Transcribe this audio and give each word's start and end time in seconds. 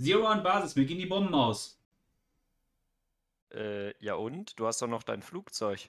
Zero 0.00 0.26
an 0.26 0.42
Basis, 0.42 0.74
mir 0.76 0.84
gehen 0.86 0.98
die 0.98 1.06
Bomben 1.06 1.34
aus. 1.34 1.78
Äh, 3.52 3.94
ja 4.04 4.14
und? 4.14 4.58
Du 4.58 4.66
hast 4.66 4.82
doch 4.82 4.88
noch 4.88 5.04
dein 5.04 5.22
Flugzeug. 5.22 5.88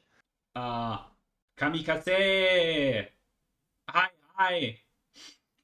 Ah, 0.54 1.10
Kamikaze! 1.56 3.08
Hi, 3.92 4.08
hi! 4.38 4.80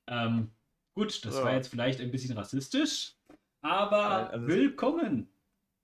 Ähm, 0.08 0.52
gut, 0.96 1.24
das 1.24 1.36
So. 1.36 1.44
war 1.44 1.54
jetzt 1.54 1.68
vielleicht 1.68 2.02
ein 2.02 2.10
bisschen 2.12 2.36
rassistisch, 2.38 3.16
aber 3.62 4.32
alles- 4.32 4.48
willkommen! 4.48 5.32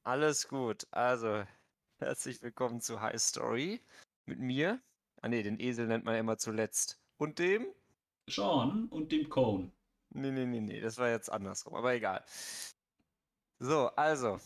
Alles 0.04 0.48
gut. 0.48 0.88
Also, 0.92 1.44
herzlich 2.00 2.42
willkommen 2.42 2.82
zu 2.82 3.02
High 3.02 3.22
Story 3.22 3.82
mit 4.26 4.40
mir. 4.40 4.82
Ah 5.22 5.28
ne, 5.28 5.44
den 5.44 5.60
Esel 5.60 5.88
nennt 5.88 6.06
man 6.06 6.16
ja 6.16 6.20
immer 6.22 6.38
zuletzt. 6.38 7.00
Und 7.18 7.38
dem? 7.40 7.68
Sean 8.30 8.88
und 8.90 9.12
dem 9.12 9.30
Cone. 9.30 9.72
Nee, 10.18 10.32
nee, 10.32 10.46
nee, 10.46 10.62
nee, 10.62 10.82
das 10.82 10.98
war 10.98 11.10
jetzt 11.10 11.32
andersrum, 11.32 11.76
aber 11.76 11.94
egal. 11.94 12.24
So, 13.60 13.88
also. 13.96 14.40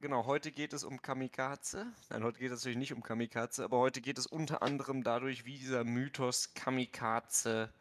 Genau, 0.00 0.26
heute 0.26 0.52
geht 0.52 0.72
es 0.72 0.84
um 0.84 1.00
Kamikaze. 1.00 1.86
Nein, 2.10 2.22
heute 2.22 2.38
geht 2.38 2.50
es 2.52 2.60
natürlich 2.60 2.78
nicht 2.78 2.92
um 2.92 3.02
Kamikaze, 3.02 3.64
aber 3.64 3.78
heute 3.78 4.00
geht 4.00 4.18
es 4.18 4.26
unter 4.26 4.62
anderem 4.62 5.02
dadurch, 5.02 5.44
wie 5.46 5.58
dieser 5.58 5.84
Mythos 5.84 6.54
Kamikaze 6.54 7.72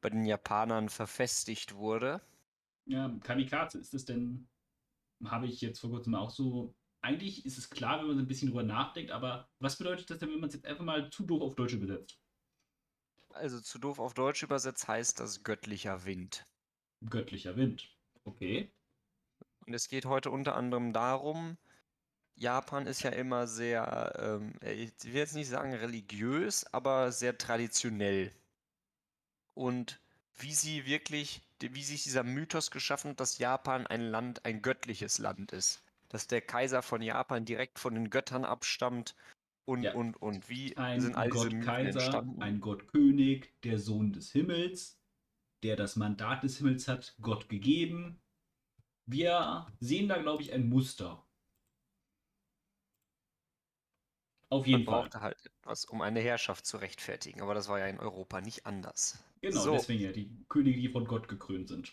bei 0.00 0.10
den 0.10 0.24
Japanern 0.24 0.88
verfestigt 0.88 1.74
wurde. 1.74 2.20
Ja, 2.86 3.16
Kamikaze, 3.22 3.78
ist 3.78 3.94
es 3.94 4.04
denn, 4.04 4.48
habe 5.24 5.46
ich 5.46 5.60
jetzt 5.60 5.80
vor 5.80 5.90
kurzem 5.90 6.14
auch 6.14 6.30
so, 6.30 6.74
eigentlich 7.00 7.44
ist 7.46 7.58
es 7.58 7.70
klar, 7.70 7.98
wenn 7.98 8.06
man 8.08 8.16
so 8.16 8.22
ein 8.22 8.28
bisschen 8.28 8.48
drüber 8.48 8.62
nachdenkt, 8.62 9.10
aber 9.10 9.48
was 9.60 9.76
bedeutet 9.76 10.10
das 10.10 10.18
denn, 10.18 10.30
wenn 10.30 10.40
man 10.40 10.48
es 10.48 10.54
jetzt 10.54 10.66
einfach 10.66 10.84
mal 10.84 11.10
zu 11.10 11.24
doof 11.24 11.42
auf 11.42 11.54
Deutsch 11.56 11.74
übersetzt? 11.74 12.20
Also 13.38 13.60
zu 13.60 13.78
doof 13.78 13.98
auf 13.98 14.14
Deutsch 14.14 14.42
übersetzt 14.42 14.88
heißt 14.88 15.20
das 15.20 15.42
göttlicher 15.44 16.04
Wind. 16.04 16.46
Göttlicher 17.08 17.56
Wind. 17.56 17.88
Okay. 18.24 18.70
Und 19.66 19.74
es 19.74 19.88
geht 19.88 20.06
heute 20.06 20.30
unter 20.30 20.56
anderem 20.56 20.92
darum, 20.92 21.56
Japan 22.38 22.86
ist 22.86 23.02
ja 23.02 23.10
immer 23.10 23.46
sehr, 23.48 24.14
ähm, 24.18 24.54
ich 24.62 24.92
will 25.04 25.14
jetzt 25.14 25.34
nicht 25.34 25.48
sagen 25.48 25.74
religiös, 25.74 26.64
aber 26.72 27.10
sehr 27.10 27.36
traditionell. 27.36 28.32
Und 29.54 30.00
wie 30.36 30.54
sie 30.54 30.86
wirklich, 30.86 31.42
wie 31.60 31.82
sich 31.82 32.04
dieser 32.04 32.22
Mythos 32.22 32.70
geschaffen 32.70 33.10
hat, 33.10 33.20
dass 33.20 33.38
Japan 33.38 33.86
ein 33.88 34.02
Land, 34.02 34.44
ein 34.44 34.62
göttliches 34.62 35.18
Land 35.18 35.52
ist. 35.52 35.82
Dass 36.08 36.28
der 36.28 36.40
Kaiser 36.40 36.80
von 36.82 37.02
Japan 37.02 37.44
direkt 37.44 37.78
von 37.78 37.94
den 37.94 38.08
Göttern 38.08 38.44
abstammt 38.44 39.16
und, 39.68 39.82
Ja. 39.82 39.94
und, 39.94 40.16
und. 40.16 40.48
Wie 40.48 40.76
Ein 40.76 41.00
sind 41.00 41.14
all 41.14 41.30
diese 41.30 41.50
Gott 41.50 41.52
Mythen 41.52 41.60
Kaiser, 41.60 42.00
entstanden? 42.00 42.42
ein 42.42 42.60
Gott 42.60 42.88
König, 42.88 43.60
der 43.62 43.78
Sohn 43.78 44.12
des 44.12 44.32
Himmels, 44.32 44.98
der 45.62 45.76
das 45.76 45.96
Mandat 45.96 46.42
des 46.42 46.58
Himmels 46.58 46.88
hat, 46.88 47.14
Gott 47.20 47.48
gegeben. 47.48 48.22
Wir 49.06 49.66
sehen 49.80 50.08
da, 50.08 50.18
glaube 50.18 50.42
ich, 50.42 50.52
ein 50.52 50.68
Muster. 50.68 51.26
Auf 54.50 54.66
Man 54.66 54.80
jeden 54.80 54.84
Fall. 54.84 55.02
brauchte 55.02 55.20
halt 55.20 55.44
etwas, 55.44 55.84
um 55.84 56.00
eine 56.00 56.20
Herrschaft 56.20 56.64
zu 56.66 56.78
rechtfertigen. 56.78 57.42
Aber 57.42 57.54
das 57.54 57.68
war 57.68 57.78
ja 57.78 57.86
in 57.86 57.98
Europa 58.00 58.40
nicht 58.40 58.64
anders. 58.66 59.22
Genau, 59.40 59.60
So. 59.60 59.72
deswegen 59.72 60.02
ja 60.02 60.12
die 60.12 60.30
Könige, 60.48 60.80
die 60.80 60.88
von 60.88 61.06
Gott 61.06 61.28
gekrönt 61.28 61.68
sind. 61.68 61.92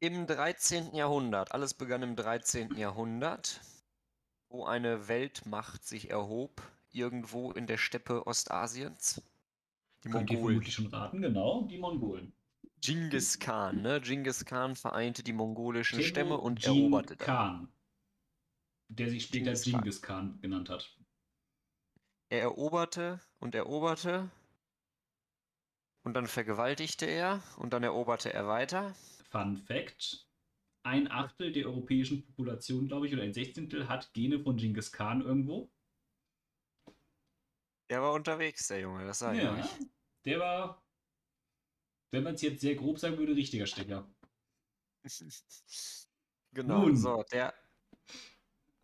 Im 0.00 0.26
13. 0.26 0.94
Jahrhundert, 0.94 1.52
alles 1.52 1.74
begann 1.74 2.02
im 2.02 2.16
13. 2.16 2.76
Jahrhundert, 2.76 3.60
wo 4.52 4.64
eine 4.64 5.08
Weltmacht 5.08 5.84
sich 5.84 6.10
erhob, 6.10 6.62
irgendwo 6.90 7.52
in 7.52 7.66
der 7.66 7.78
Steppe 7.78 8.26
Ostasiens. 8.26 9.22
Die 10.04 10.08
Könnt 10.10 10.30
ihr 10.30 10.38
Mongolen. 10.38 10.54
vermutlich 10.54 10.74
schon 10.74 10.86
raten, 10.88 11.22
genau, 11.22 11.66
die 11.66 11.78
Mongolen. 11.78 12.32
Genghis 12.80 13.38
Khan, 13.38 13.80
ne? 13.82 14.00
Genghis 14.00 14.44
Khan 14.44 14.76
vereinte 14.76 15.22
die 15.22 15.32
mongolischen 15.32 16.00
Tempo 16.00 16.08
Stämme 16.08 16.36
und 16.38 16.62
Jin 16.62 16.76
eroberte 16.76 17.16
dann. 17.16 17.26
Khan, 17.26 17.68
der 18.88 19.10
sich 19.10 19.24
später 19.24 19.54
Genghis. 19.54 19.64
Genghis 19.64 20.02
Khan 20.02 20.40
genannt 20.40 20.68
hat. 20.68 20.96
Er 22.28 22.40
eroberte 22.42 23.20
und 23.38 23.54
eroberte 23.54 24.30
und 26.02 26.14
dann 26.14 26.26
vergewaltigte 26.26 27.06
er 27.06 27.42
und 27.56 27.72
dann 27.72 27.84
eroberte 27.84 28.32
er 28.32 28.46
weiter. 28.48 28.94
Fun 29.30 29.56
Fact: 29.56 30.26
Ein 30.84 31.08
Achtel 31.10 31.52
der 31.52 31.66
europäischen 31.66 32.24
Population, 32.26 32.88
glaube 32.88 33.06
ich, 33.06 33.12
oder 33.12 33.22
ein 33.22 33.32
Sechzehntel 33.32 33.88
hat 33.88 34.12
Gene 34.14 34.40
von 34.40 34.56
Genghis 34.56 34.90
Khan 34.90 35.22
irgendwo. 35.22 35.70
Der 37.88 38.02
war 38.02 38.12
unterwegs, 38.14 38.66
der 38.68 38.80
Junge, 38.80 39.04
das 39.06 39.18
sage 39.20 39.38
ich 39.38 39.44
Ja, 39.44 39.52
euch. 39.54 39.86
der 40.24 40.38
war, 40.40 40.82
wenn 42.10 42.24
man 42.24 42.34
es 42.34 42.42
jetzt 42.42 42.60
sehr 42.60 42.74
grob 42.74 42.98
sagen 42.98 43.18
würde, 43.18 43.36
richtiger 43.36 43.66
Stecker. 43.66 44.08
Genau, 46.54 46.84
Nun. 46.84 46.96
so, 46.96 47.22
der. 47.32 47.54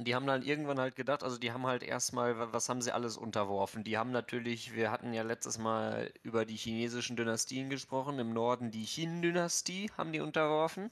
Die 0.01 0.15
haben 0.15 0.27
dann 0.27 0.43
irgendwann 0.43 0.79
halt 0.81 0.97
gedacht, 0.97 1.23
also 1.23 1.39
die 1.39 1.53
haben 1.53 1.67
halt 1.67 1.83
erstmal, 1.83 2.39
wa- 2.39 2.53
was 2.53 2.69
haben 2.69 2.81
sie 2.83 2.93
alles 2.93 3.17
unterworfen? 3.17 3.85
Die 3.85 3.99
haben 3.99 4.13
natürlich, 4.13 4.75
wir 4.75 4.91
hatten 4.91 5.13
ja 5.13 5.23
letztes 5.23 5.59
Mal 5.59 6.13
über 6.23 6.45
die 6.47 6.57
chinesischen 6.57 7.17
Dynastien 7.17 7.69
gesprochen, 7.69 8.19
im 8.19 8.33
Norden 8.33 8.71
die 8.71 8.85
Qin-Dynastie 8.87 9.91
haben 9.99 10.13
die 10.13 10.21
unterworfen, 10.21 10.91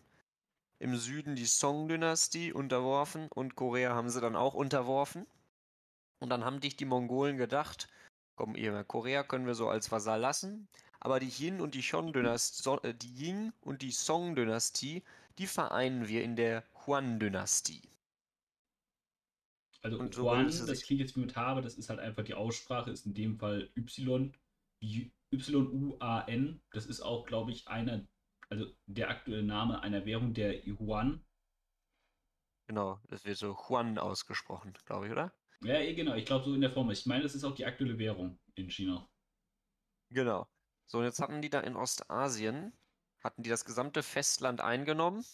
im 0.79 0.97
Süden 0.97 1.37
die 1.37 1.47
Song-Dynastie 1.47 2.53
unterworfen 2.53 3.29
und 3.29 3.57
Korea 3.57 3.95
haben 3.95 4.11
sie 4.11 4.21
dann 4.21 4.37
auch 4.37 4.55
unterworfen. 4.55 5.27
Und 6.19 6.31
dann 6.31 6.45
haben 6.45 6.61
dich 6.61 6.77
die 6.77 6.85
Mongolen 6.87 7.37
gedacht, 7.37 7.89
komm, 8.37 8.55
ihr, 8.57 8.85
Korea 8.85 9.23
können 9.23 9.47
wir 9.47 9.55
so 9.55 9.69
als 9.69 9.91
Vasall 9.91 10.21
lassen, 10.21 10.69
aber 11.01 11.21
die 11.21 11.29
Yin 11.29 11.61
und 11.61 11.75
die 11.75 11.83
Shon-Dynastie, 11.83 12.63
so- 12.63 12.81
äh, 12.83 12.95
die 12.95 13.15
Ying 13.15 13.53
und 13.61 13.83
die 13.83 13.93
Song-Dynastie, 13.93 15.03
die 15.39 15.47
vereinen 15.47 16.09
wir 16.09 16.23
in 16.23 16.37
der 16.37 16.65
Huan-Dynastie. 16.87 17.83
Also 19.83 19.99
Und 19.99 20.15
so 20.15 20.23
Juan, 20.23 20.47
bildete 20.47 20.67
das 20.67 20.83
klingt 20.83 21.01
jetzt 21.01 21.17
wie 21.17 21.21
mit 21.21 21.37
Habe, 21.37 21.63
das 21.63 21.77
ist 21.77 21.89
halt 21.91 22.01
einfach 22.01 22.25
die 22.25 22.35
Aussprache, 22.35 22.91
ist 22.91 23.07
in 23.07 23.15
dem 23.15 23.39
Fall 23.39 23.71
Y, 23.77 24.33
Y-U-A-N. 25.33 26.61
Das 26.73 26.87
ist 26.87 27.01
auch, 27.03 27.25
glaube 27.27 27.53
ich, 27.53 27.69
einer, 27.69 28.05
also 28.49 28.67
der 28.87 29.11
aktuelle 29.11 29.43
Name 29.43 29.83
einer 29.83 30.05
Währung, 30.05 30.35
der 30.35 30.67
Yuan. 30.67 31.25
Genau, 32.69 33.01
das 33.09 33.25
wird 33.25 33.39
so 33.39 33.57
Huan 33.69 33.99
ausgesprochen, 33.99 34.73
glaube 34.85 35.07
ich, 35.07 35.13
oder? 35.13 35.33
Ja, 35.63 35.75
eh, 35.75 35.95
genau, 35.95 36.15
ich 36.15 36.27
glaube 36.27 36.45
so 36.45 36.55
in 36.55 36.61
der 36.61 36.71
Form. 36.71 36.91
Ich 36.91 37.07
meine, 37.07 37.23
das 37.23 37.35
ist 37.35 37.45
auch 37.45 37.55
die 37.55 37.65
aktuelle 37.65 37.99
Währung 37.99 38.39
in 38.55 38.71
China. 38.71 39.09
Genau. 40.11 40.47
So, 40.87 40.99
und 40.99 41.05
jetzt 41.05 41.21
hatten 41.21 41.43
die 41.43 41.51
da 41.51 41.61
in 41.61 41.77
Ostasien, 41.77 42.73
hatten 43.23 43.43
die 43.43 43.51
das 43.51 43.65
gesamte 43.65 44.03
Festland 44.03 44.61
eingenommen, 44.61 45.25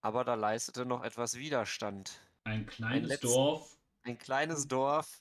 aber 0.00 0.24
da 0.24 0.34
leistete 0.34 0.86
noch 0.86 1.02
etwas 1.02 1.36
Widerstand. 1.36 2.20
Ein 2.44 2.66
kleines 2.66 3.08
letzten- 3.08 3.26
Dorf. 3.26 3.76
Ein 4.04 4.16
kleines 4.16 4.68
Dorf, 4.68 5.20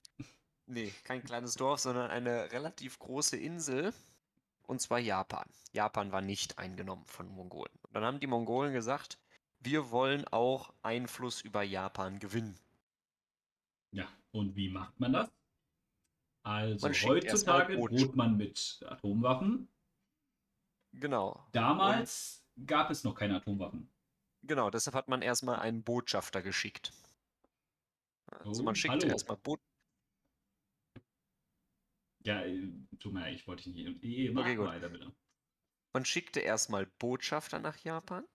nee, 0.67 0.93
kein 1.03 1.23
kleines 1.23 1.55
Dorf, 1.55 1.79
sondern 1.81 2.09
eine 2.09 2.51
relativ 2.53 2.99
große 2.99 3.35
Insel, 3.35 3.93
und 4.67 4.79
zwar 4.81 5.00
Japan. 5.00 5.50
Japan 5.73 6.11
war 6.11 6.22
nicht 6.22 6.59
eingenommen 6.59 7.05
von 7.05 7.28
Mongolen. 7.29 7.72
Und 7.83 7.94
dann 7.94 8.03
haben 8.03 8.19
die 8.19 8.28
Mongolen 8.28 8.73
gesagt, 8.73 9.17
wir 9.59 9.89
wollen 9.91 10.25
auch 10.28 10.73
Einfluss 10.83 11.41
über 11.41 11.63
Japan 11.63 12.19
gewinnen. 12.19 12.59
Ja, 13.91 14.07
und 14.31 14.56
wie 14.56 14.69
macht 14.69 15.00
man 15.00 15.13
das? 15.13 15.31
Also 16.44 16.85
Man 16.88 16.94
schickt 16.94 17.09
heutzutage 17.11 17.75
droht 17.75 18.16
man 18.16 18.38
mit 18.38 18.85
Atomwaffen. 18.88 19.67
Genau. 20.94 21.45
Damals 21.51 22.44
gab 22.66 22.89
es 22.89 23.03
noch 23.03 23.16
keine 23.16 23.35
Atomwaffen. 23.35 23.89
Genau, 24.44 24.69
deshalb 24.69 24.95
hat 24.95 25.09
man 25.09 25.22
erstmal 25.22 25.59
einen 25.59 25.83
Botschafter 25.83 26.41
geschickt. 26.41 26.94
Also 28.27 28.61
Oh, 28.61 28.66
man 28.66 28.75
schickte 28.75 29.00
hallo. 29.00 29.11
erstmal 29.13 29.38
Bot. 29.38 29.59
Ja, 32.23 32.41
äh, 32.44 32.72
tut 33.00 33.13
mir 33.13 33.22
leid, 33.22 33.35
ich 33.35 33.47
wollte 33.47 33.63
dich 33.72 33.85
nicht. 33.85 34.03
Eh, 34.03 34.31
mach 34.31 34.41
Okay, 34.44 34.55
gut. 34.55 34.67
weiter, 34.67 34.89
bitte. 34.89 35.11
Man 35.94 36.05
schickte 36.05 36.39
erstmal 36.41 36.85
Botschafter 36.85 37.59
nach 37.59 37.78
Japan, 37.78 38.25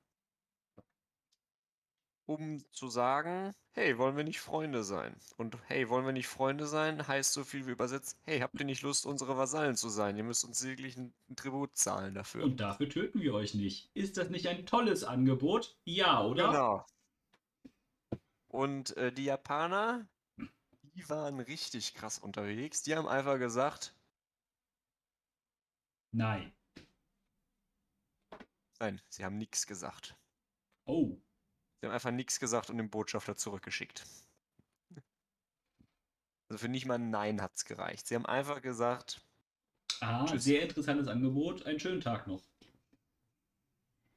um 2.26 2.64
zu 2.72 2.88
sagen, 2.88 3.52
hey, 3.72 3.98
wollen 3.98 4.16
wir 4.16 4.24
nicht 4.24 4.40
Freunde 4.40 4.82
sein? 4.84 5.16
Und 5.36 5.56
hey, 5.66 5.88
wollen 5.88 6.06
wir 6.06 6.12
nicht 6.12 6.28
Freunde 6.28 6.66
sein, 6.66 7.06
heißt 7.06 7.32
so 7.32 7.44
viel 7.44 7.66
wie 7.66 7.72
übersetzt, 7.72 8.18
hey, 8.24 8.40
habt 8.40 8.58
ihr 8.58 8.66
nicht 8.66 8.82
Lust, 8.82 9.06
unsere 9.06 9.36
Vasallen 9.36 9.76
zu 9.76 9.88
sein? 9.90 10.16
Ihr 10.16 10.24
müsst 10.24 10.44
uns 10.44 10.64
wirklich 10.64 10.96
einen 10.96 11.14
Tribut 11.36 11.76
zahlen 11.76 12.14
dafür. 12.14 12.44
Und 12.44 12.58
dafür 12.58 12.88
töten 12.88 13.20
wir 13.20 13.34
euch 13.34 13.54
nicht. 13.54 13.90
Ist 13.94 14.16
das 14.16 14.30
nicht 14.30 14.48
ein 14.48 14.66
tolles 14.66 15.04
Angebot? 15.04 15.76
Ja, 15.84 16.24
oder? 16.24 16.48
Genau. 16.48 16.86
Und 18.48 18.96
äh, 18.96 19.12
die 19.12 19.24
Japaner, 19.24 20.06
die 20.94 21.08
waren 21.08 21.40
richtig 21.40 21.94
krass 21.94 22.18
unterwegs. 22.18 22.82
Die 22.82 22.94
haben 22.94 23.08
einfach 23.08 23.38
gesagt, 23.38 23.94
Nein. 26.14 26.52
nein, 28.78 29.00
sie 29.08 29.24
haben 29.24 29.38
nichts 29.38 29.66
gesagt. 29.66 30.14
Oh. 30.84 31.16
Sie 31.80 31.86
haben 31.86 31.94
einfach 31.94 32.10
nichts 32.10 32.38
gesagt 32.38 32.68
und 32.68 32.76
den 32.76 32.90
Botschafter 32.90 33.36
zurückgeschickt. 33.36 34.04
Also 36.48 36.58
für 36.58 36.68
nicht 36.68 36.84
mal 36.84 36.94
ein 36.96 37.08
Nein 37.10 37.40
hat 37.40 37.54
es 37.56 37.64
gereicht. 37.64 38.06
Sie 38.06 38.14
haben 38.14 38.26
einfach 38.26 38.60
gesagt, 38.60 39.24
Ah, 40.00 40.26
Tschüss. 40.26 40.44
sehr 40.44 40.62
interessantes 40.62 41.08
Angebot. 41.08 41.64
Einen 41.64 41.80
schönen 41.80 42.00
Tag 42.00 42.26
noch. 42.26 42.42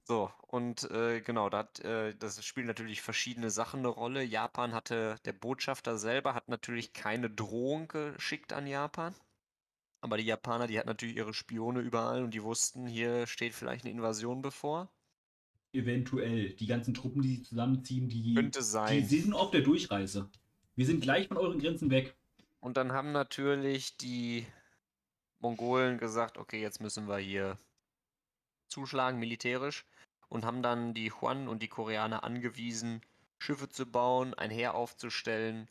So, 0.07 0.31
und 0.47 0.83
äh, 0.91 1.19
genau, 1.21 1.49
da 1.49 1.59
hat, 1.59 1.79
äh, 1.79 2.13
das 2.15 2.45
spielen 2.45 2.67
natürlich 2.67 3.01
verschiedene 3.01 3.49
Sachen 3.49 3.79
eine 3.79 3.87
Rolle. 3.87 4.23
Japan 4.23 4.73
hatte, 4.73 5.15
der 5.25 5.33
Botschafter 5.33 5.97
selber 5.97 6.35
hat 6.35 6.47
natürlich 6.47 6.93
keine 6.93 7.27
Drohung 7.27 7.87
geschickt 7.87 8.53
an 8.53 8.67
Japan. 8.67 9.15
Aber 10.01 10.17
die 10.17 10.25
Japaner, 10.25 10.67
die 10.67 10.77
hatten 10.77 10.89
natürlich 10.89 11.15
ihre 11.15 11.33
Spione 11.33 11.79
überall 11.79 12.23
und 12.23 12.35
die 12.35 12.43
wussten, 12.43 12.85
hier 12.85 13.25
steht 13.25 13.55
vielleicht 13.55 13.83
eine 13.83 13.93
Invasion 13.93 14.43
bevor. 14.43 14.91
Eventuell. 15.73 16.51
Die 16.51 16.67
ganzen 16.67 16.93
Truppen, 16.93 17.23
die 17.23 17.37
sie 17.37 17.43
zusammenziehen, 17.43 18.07
die, 18.07 18.35
Könnte 18.35 18.59
die 18.59 18.65
sein. 18.65 19.05
sind 19.07 19.33
auf 19.33 19.49
der 19.49 19.61
Durchreise. 19.61 20.29
Wir 20.75 20.85
sind 20.85 21.01
gleich 21.01 21.27
von 21.27 21.37
euren 21.37 21.57
Grenzen 21.57 21.89
weg. 21.89 22.15
Und 22.59 22.77
dann 22.77 22.91
haben 22.91 23.11
natürlich 23.11 23.97
die 23.97 24.45
Mongolen 25.39 25.97
gesagt, 25.97 26.37
okay, 26.37 26.61
jetzt 26.61 26.79
müssen 26.79 27.07
wir 27.07 27.17
hier 27.17 27.57
zuschlagen, 28.67 29.19
militärisch. 29.19 29.85
Und 30.35 30.43
haben 30.43 30.61
dann 30.61 30.93
die 30.93 31.13
Huan 31.13 31.47
und 31.47 31.63
die 31.63 31.69
Koreaner 31.69 32.25
angewiesen, 32.25 32.99
Schiffe 33.39 33.69
zu 33.69 33.85
bauen, 33.85 34.33
ein 34.33 34.51
Heer 34.51 34.75
aufzustellen 34.75 35.69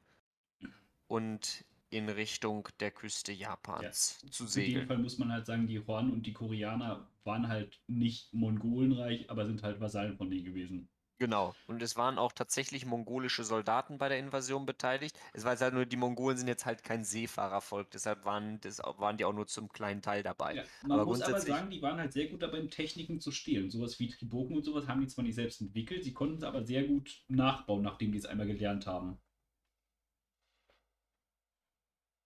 und 1.06 1.66
in 1.90 2.08
Richtung 2.08 2.68
der 2.80 2.90
Küste 2.90 3.32
Japans 3.32 4.26
zu 4.30 4.46
Zu 4.46 4.46
dem 4.46 4.48
segeln. 4.48 4.86
Fall 4.86 4.98
muss 4.98 5.18
man 5.18 5.30
halt 5.30 5.44
sagen, 5.46 5.66
die 5.66 5.86
Horn 5.86 6.10
und 6.10 6.24
die 6.26 6.32
Koreaner 6.32 7.06
waren 7.24 7.48
halt 7.48 7.82
nicht 7.88 8.32
mongolenreich, 8.32 9.30
aber 9.30 9.46
sind 9.46 9.62
halt 9.62 9.80
Vasallen 9.80 10.16
von 10.16 10.30
denen 10.30 10.46
gewesen. 10.46 10.88
Genau. 11.18 11.54
Und 11.68 11.80
es 11.80 11.96
waren 11.96 12.18
auch 12.18 12.32
tatsächlich 12.32 12.86
mongolische 12.86 13.44
Soldaten 13.44 13.98
bei 13.98 14.08
der 14.08 14.18
Invasion 14.18 14.66
beteiligt. 14.66 15.16
Es 15.32 15.44
war 15.44 15.52
jetzt 15.52 15.62
halt 15.62 15.72
nur, 15.72 15.86
die 15.86 15.96
Mongolen 15.96 16.36
sind 16.36 16.48
jetzt 16.48 16.66
halt 16.66 16.82
kein 16.82 17.04
Seefahrervolk, 17.04 17.90
deshalb 17.92 18.24
waren, 18.24 18.60
das, 18.60 18.78
waren 18.78 19.16
die 19.16 19.24
auch 19.24 19.32
nur 19.32 19.46
zum 19.46 19.68
kleinen 19.68 20.02
Teil 20.02 20.24
dabei. 20.24 20.56
Ja, 20.56 20.64
man 20.82 20.92
Aber 20.92 21.06
muss 21.06 21.22
aber 21.22 21.40
sagen, 21.40 21.70
die 21.70 21.80
waren 21.82 21.98
halt 21.98 22.12
sehr 22.12 22.26
gut 22.26 22.42
dabei, 22.42 22.66
Techniken 22.66 23.20
zu 23.20 23.30
stehlen. 23.30 23.70
Sowas 23.70 23.98
wie 24.00 24.08
Triboken 24.08 24.56
und 24.56 24.64
sowas 24.64 24.88
haben 24.88 25.00
die 25.00 25.06
zwar 25.06 25.24
nicht 25.24 25.36
selbst 25.36 25.60
entwickelt, 25.60 26.02
sie 26.02 26.12
konnten 26.12 26.36
es 26.36 26.42
aber 26.42 26.64
sehr 26.64 26.84
gut 26.84 27.24
nachbauen, 27.28 27.82
nachdem 27.82 28.10
die 28.10 28.18
es 28.18 28.26
einmal 28.26 28.46
gelernt 28.46 28.86
haben. 28.86 29.18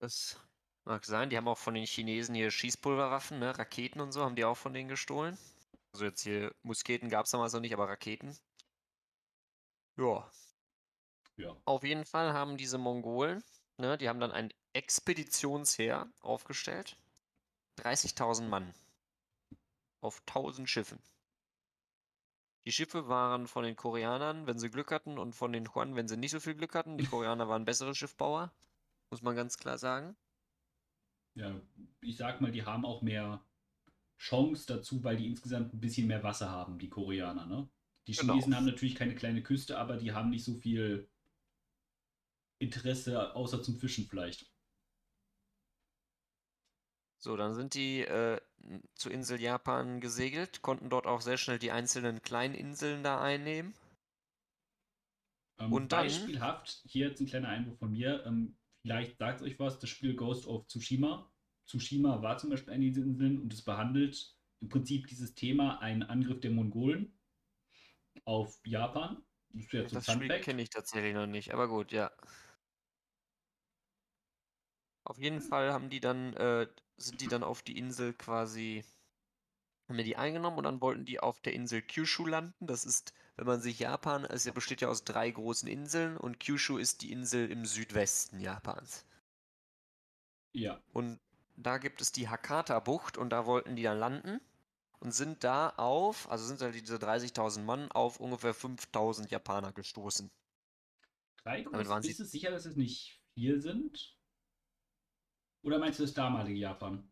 Das 0.00 0.40
mag 0.84 1.04
sein. 1.04 1.30
Die 1.30 1.36
haben 1.36 1.48
auch 1.48 1.58
von 1.58 1.74
den 1.74 1.84
Chinesen 1.86 2.34
hier 2.34 2.50
Schießpulverwaffen, 2.50 3.38
ne? 3.38 3.56
Raketen 3.58 4.00
und 4.00 4.12
so, 4.12 4.22
haben 4.22 4.36
die 4.36 4.44
auch 4.44 4.56
von 4.56 4.72
denen 4.72 4.88
gestohlen. 4.88 5.36
Also 5.92 6.04
jetzt 6.06 6.22
hier 6.22 6.54
Musketen 6.62 7.10
gab 7.10 7.26
es 7.26 7.32
damals 7.32 7.52
noch 7.52 7.60
nicht, 7.60 7.74
aber 7.74 7.88
Raketen. 7.88 8.36
Ja. 9.98 10.30
Ja. 11.36 11.56
Auf 11.64 11.84
jeden 11.84 12.04
Fall 12.04 12.32
haben 12.32 12.56
diese 12.56 12.78
Mongolen, 12.78 13.44
ne, 13.76 13.98
die 13.98 14.08
haben 14.08 14.20
dann 14.20 14.32
ein 14.32 14.52
Expeditionsheer 14.72 16.08
aufgestellt. 16.20 16.96
30.000 17.78 18.48
Mann. 18.48 18.74
Auf 20.00 20.20
1000 20.26 20.68
Schiffen. 20.68 20.98
Die 22.64 22.72
Schiffe 22.72 23.08
waren 23.08 23.46
von 23.46 23.64
den 23.64 23.76
Koreanern, 23.76 24.46
wenn 24.46 24.58
sie 24.58 24.70
Glück 24.70 24.90
hatten, 24.90 25.18
und 25.18 25.32
von 25.32 25.52
den 25.52 25.74
Huan, 25.74 25.96
wenn 25.96 26.08
sie 26.08 26.16
nicht 26.16 26.32
so 26.32 26.40
viel 26.40 26.54
Glück 26.54 26.74
hatten. 26.74 26.98
Die 26.98 27.06
Koreaner 27.06 27.48
waren 27.48 27.64
bessere 27.64 27.94
Schiffbauer, 27.94 28.52
muss 29.10 29.22
man 29.22 29.36
ganz 29.36 29.56
klar 29.56 29.78
sagen. 29.78 30.16
Ja, 31.34 31.60
ich 32.00 32.16
sag 32.16 32.40
mal, 32.40 32.52
die 32.52 32.64
haben 32.64 32.84
auch 32.84 33.00
mehr 33.00 33.42
Chance 34.18 34.66
dazu, 34.66 35.02
weil 35.04 35.16
die 35.16 35.28
insgesamt 35.28 35.72
ein 35.72 35.80
bisschen 35.80 36.08
mehr 36.08 36.22
Wasser 36.22 36.50
haben, 36.50 36.78
die 36.78 36.88
Koreaner, 36.88 37.46
ne? 37.46 37.68
Die 38.08 38.14
Genau. 38.14 38.32
Chinesen 38.32 38.56
haben 38.56 38.64
natürlich 38.64 38.94
keine 38.94 39.14
kleine 39.14 39.42
Küste, 39.42 39.78
aber 39.78 39.98
die 39.98 40.12
haben 40.12 40.30
nicht 40.30 40.42
so 40.44 40.54
viel 40.54 41.06
Interesse, 42.58 43.34
außer 43.36 43.62
zum 43.62 43.76
Fischen 43.78 44.06
vielleicht. 44.08 44.50
So, 47.20 47.36
dann 47.36 47.52
sind 47.52 47.74
die 47.74 48.00
äh, 48.00 48.40
zur 48.94 49.12
Insel 49.12 49.40
Japan 49.40 50.00
gesegelt, 50.00 50.62
konnten 50.62 50.88
dort 50.88 51.06
auch 51.06 51.20
sehr 51.20 51.36
schnell 51.36 51.58
die 51.58 51.70
einzelnen 51.70 52.22
kleinen 52.22 52.54
Inseln 52.54 53.02
da 53.02 53.20
einnehmen. 53.20 53.74
Ähm, 55.58 55.72
Und 55.72 55.92
dann- 55.92 56.06
beispielhaft, 56.06 56.82
hier 56.86 57.08
jetzt 57.08 57.20
ein 57.20 57.26
kleiner 57.26 57.48
Einwurf 57.48 57.78
von 57.78 57.92
mir, 57.92 58.24
ähm, 58.24 58.56
vielleicht 58.82 59.18
sagt 59.18 59.42
euch 59.42 59.58
was, 59.58 59.78
das 59.78 59.90
Spiel 59.90 60.16
Ghost 60.16 60.46
of 60.46 60.66
Tsushima. 60.66 61.30
Tsushima 61.66 62.22
war 62.22 62.38
zum 62.38 62.48
Beispiel 62.50 62.72
eine 62.72 62.86
dieser 62.86 63.02
Inseln 63.02 63.38
und 63.42 63.52
es 63.52 63.62
behandelt 63.62 64.34
im 64.60 64.70
Prinzip 64.70 65.06
dieses 65.08 65.34
Thema, 65.34 65.78
einen 65.80 66.04
Angriff 66.04 66.40
der 66.40 66.52
Mongolen 66.52 67.12
auf 68.28 68.60
Japan. 68.64 69.24
Das 69.72 69.92
so 69.92 69.96
Das 69.96 70.06
Spiel 70.12 70.40
kenne 70.40 70.62
ich 70.62 70.70
tatsächlich 70.70 71.14
noch 71.14 71.26
nicht, 71.26 71.52
aber 71.54 71.68
gut, 71.68 71.90
ja. 71.92 72.10
Auf 75.02 75.18
jeden 75.18 75.40
Fall 75.40 75.72
haben 75.72 75.90
die 75.90 75.98
dann, 75.98 76.34
äh, 76.34 76.68
sind 76.96 77.20
die 77.20 77.26
dann 77.26 77.42
auf 77.42 77.62
die 77.62 77.76
Insel 77.78 78.14
quasi, 78.14 78.84
haben 79.88 79.96
wir 79.96 80.04
die 80.04 80.16
eingenommen 80.16 80.56
und 80.58 80.64
dann 80.64 80.80
wollten 80.80 81.04
die 81.04 81.18
auf 81.20 81.40
der 81.40 81.52
Insel 81.52 81.82
Kyushu 81.82 82.24
landen. 82.26 82.66
Das 82.66 82.84
ist, 82.84 83.12
wenn 83.36 83.46
man 83.46 83.60
sich 83.60 83.78
Japan, 83.80 84.24
es 84.24 84.44
ja- 84.44 84.52
besteht 84.52 84.80
ja 84.82 84.88
aus 84.88 85.02
drei 85.04 85.30
großen 85.30 85.68
Inseln 85.68 86.16
und 86.16 86.38
Kyushu 86.40 86.78
ist 86.78 87.02
die 87.02 87.10
Insel 87.12 87.50
im 87.50 87.64
Südwesten 87.66 88.40
Japans. 88.40 89.04
Ja, 90.52 90.82
Und 90.92 91.18
da 91.56 91.78
gibt 91.78 92.02
es 92.02 92.12
die 92.12 92.28
Hakata-Bucht 92.28 93.16
und 93.16 93.30
da 93.30 93.46
wollten 93.46 93.74
die 93.74 93.82
dann 93.84 93.98
landen 93.98 94.40
und 95.00 95.12
sind 95.12 95.44
da 95.44 95.70
auf, 95.70 96.30
also 96.30 96.44
sind 96.44 96.60
da 96.60 96.70
diese 96.70 96.98
30.000 96.98 97.64
Mann 97.64 97.90
auf 97.92 98.20
ungefähr 98.20 98.54
5.000 98.54 99.30
Japaner 99.30 99.72
gestoßen. 99.72 100.30
drei 101.42 101.62
Damit 101.62 101.80
groß. 101.80 101.88
waren 101.88 102.02
sie- 102.02 102.08
Bist 102.08 102.20
du 102.20 102.24
sicher, 102.24 102.50
dass 102.50 102.66
es 102.66 102.76
nicht 102.76 103.22
vier 103.34 103.60
sind? 103.60 104.16
Oder 105.62 105.78
meinst 105.78 105.98
du 105.98 106.04
das 106.04 106.14
damalige 106.14 106.58
Japan? 106.58 107.10